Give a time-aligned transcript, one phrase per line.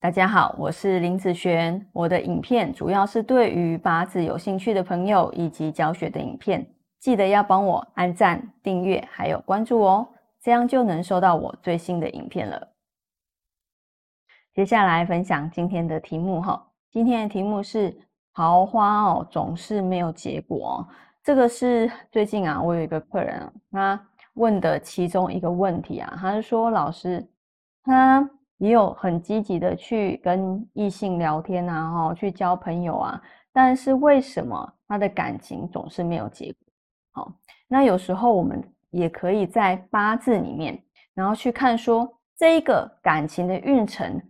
[0.00, 1.84] 大家好，我是林子璇。
[1.92, 6.64] 我的影片主要是对于八字有兴趣的朋友以及教学的影片，
[7.00, 10.08] 记得要帮我按赞、订阅还有关注哦，
[10.40, 12.68] 这样就能收到我最新的影片了。
[14.54, 17.92] 接下来分享今天的题目哈，今天的题目是
[18.32, 20.86] 桃花哦总是没有结果，
[21.24, 24.00] 这个是最近啊，我有一个客人他
[24.34, 27.28] 问的其中一个问题啊，他是说老师
[27.82, 28.30] 他。
[28.58, 33.22] 也有很积极的去跟异性聊天啊，哈，去交朋友啊，
[33.52, 36.58] 但是为什么他的感情总是没有结果？
[37.12, 37.32] 好，
[37.66, 40.80] 那有时候我们也可以在八字里面，
[41.14, 44.20] 然后去看说这一个感情的运程，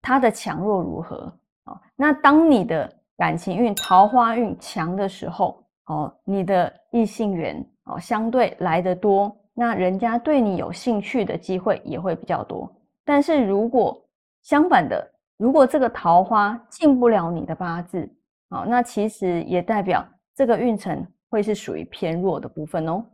[0.00, 1.32] 它的强弱如何？
[1.64, 12.70] 哦，那当你的感情运、桃花运强的时候，哦，你的异性缘哦相对来得多，那人家对你有兴趣的机会也会比较多。
[13.10, 14.08] 但是如果
[14.40, 15.04] 相反的，
[15.36, 18.08] 如果这个桃花进不了你的八字，
[18.48, 23.04] 好，那其实也代表这个运程会是属于偏弱的部分哦。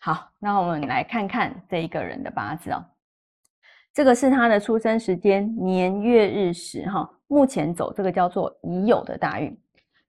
[0.00, 2.82] 好，那我们来看看这一个人的八字哦。
[3.92, 9.54] 这个是他的出生时间年月日时哈，目前走这个叫做已有的大运。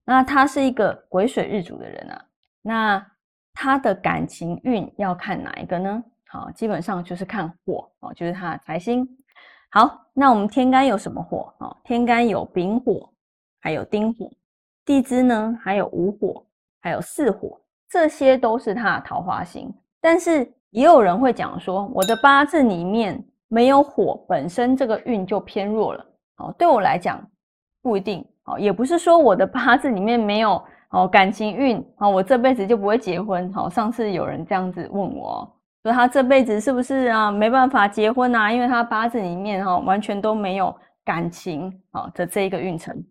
[0.05, 2.25] 那他是一个癸水日主的人啊，
[2.61, 3.05] 那
[3.53, 6.01] 他的感情运要看哪一个呢？
[6.33, 9.07] 好，基本上就是看火哦，就是他的财星。
[9.69, 11.77] 好，那我们天干有什么火啊？
[11.83, 13.07] 天干有丙火，
[13.61, 14.31] 还有丁火，
[14.83, 16.43] 地支呢还有午火，
[16.81, 19.71] 还有巳火，这些都是它的桃花星。
[20.01, 26.03] 但是也有人会讲说，我的八字里面没有火，本身这个运就偏弱了。
[26.37, 27.23] 哦，对我来讲
[27.83, 33.53] 不一定哦，也不是说我的八字里面没有哦感情运哦，我这辈子就不会结婚。
[33.53, 35.47] 好，上次有人这样子问我。
[35.83, 38.49] 说他这辈子是不是啊没办法结婚啊？
[38.49, 40.73] 因为他八字里面哈完全都没有
[41.03, 43.05] 感情啊的这一个运程，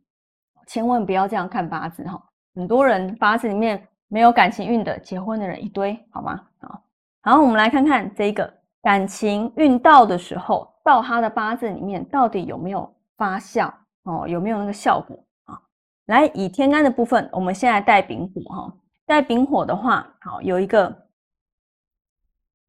[0.66, 2.18] 千万不要这样看八字哈。
[2.54, 6.40] 很多人八字里面没有感情运的，结婚的人一堆，好吗？
[6.60, 6.80] 啊，
[7.20, 8.50] 好，我们来看看这个
[8.82, 13.70] 感情运到的时候，到他的八字里面到底有没有发酵
[14.04, 14.26] 哦？
[14.26, 15.60] 有没有那个效果啊？
[16.06, 18.74] 来，以天干的部分，我们先来带丙火哈。
[19.04, 21.02] 带丙火的话，好有一个。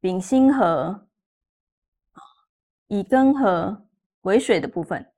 [0.04, 1.08] 丙辛合，
[2.88, 3.86] 乙庚合，
[4.20, 5.10] 癸水的部分。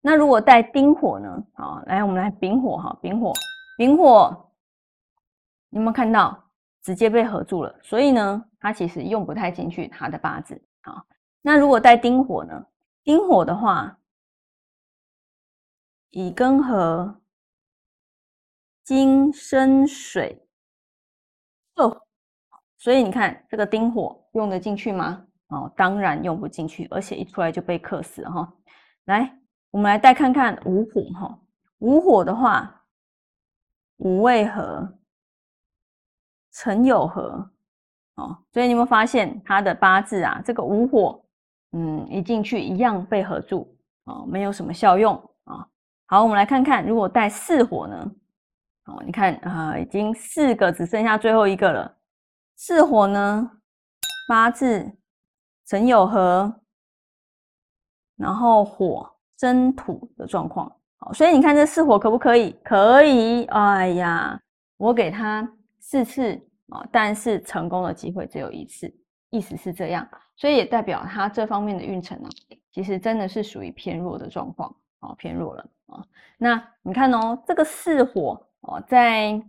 [0.00, 1.46] 那如果带丁火呢？
[1.52, 3.34] 好，来我们来丙火哈，丙火，
[3.76, 4.50] 丙火，
[5.68, 7.78] 有没有看到直接被合住了？
[7.82, 11.04] 所以呢，它其实用不太进去它的八字啊。
[11.42, 12.66] 那如果带丁火呢？
[13.02, 13.98] 丁火的话，
[16.08, 17.20] 乙庚合，
[18.84, 20.48] 金生水，
[21.74, 22.03] 哦。
[22.84, 25.24] 所以你看这个丁火用得进去吗？
[25.48, 28.52] 哦，当然用不进去，而且一出来就被克死了哈。
[29.06, 29.38] 来，
[29.70, 31.38] 我们来再看看午火哈。
[31.78, 32.84] 午火的话，
[33.96, 34.98] 午未合，
[36.52, 37.50] 辰酉合，
[38.16, 40.42] 哦，所以你有没有发现他的八字啊？
[40.44, 41.24] 这个午火，
[41.72, 43.74] 嗯，一进去一样被合住，
[44.04, 45.66] 哦，没有什么效用啊。
[46.04, 48.12] 好，我们来看看，如果带巳火呢？
[48.84, 51.96] 哦，你看啊，已经四个，只剩下最后一个了。
[52.56, 53.50] 巳火呢，
[54.28, 54.90] 八字
[55.66, 56.60] 辰酉合，
[58.16, 62.56] 然后火生土的状况，好，所以你看这巳火可不可以？
[62.64, 64.40] 可以，哎呀，
[64.76, 65.46] 我给他
[65.80, 68.90] 四次啊，但是成功的机会只有一次，
[69.30, 72.28] 意思是这样，所以也代表他这方面的运程呢，
[72.70, 76.02] 其实真的是属于偏弱的状况，哦，偏弱了啊。
[76.38, 79.42] 那你看哦，这个巳火哦，在。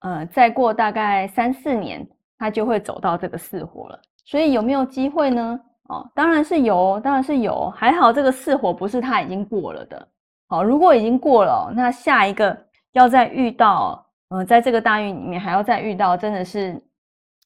[0.00, 2.06] 呃，再过大概三四年，
[2.38, 4.00] 它就会走到这个四火了。
[4.24, 5.60] 所以有没有机会呢？
[5.88, 7.68] 哦，当然是有，当然是有。
[7.70, 10.08] 还好这个四火不是它已经过了的。
[10.46, 12.56] 好，如果已经过了，那下一个
[12.92, 16.80] 要再遇到，嗯，在这个大运里面还要再遇到，真的是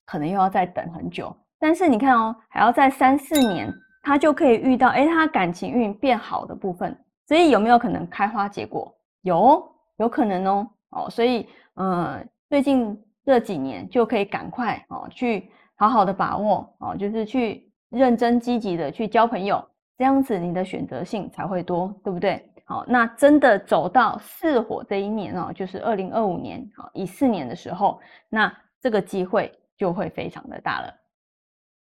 [0.04, 1.34] 可能又要再等很久。
[1.58, 3.72] 但是你看哦，还要在三四年，
[4.02, 6.96] 他就可以遇到，哎，他感情运变好的部分。
[7.26, 8.94] 所以有没有可能开花结果？
[9.22, 9.66] 有，
[9.96, 10.68] 有可能哦。
[10.90, 12.28] 哦，所以，嗯。
[12.48, 22.48] 最近这几年就可以赶快哦，去好好的把握哦，就是去认真积极的去交朋友，这样子你的选择性才会多，对不对？
[22.66, 28.50] 好，那真的走到四火这一年哦，就是二零二五年好一四年的时候，那
[28.80, 30.94] 这个机会就会非常的大了。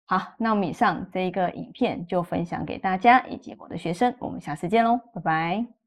[0.08, 5.81] 好，那我们以上这一个影片就分享给大家以及我的学生，我们下次见喽，拜拜。